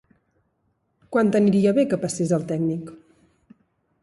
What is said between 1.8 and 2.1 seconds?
bé que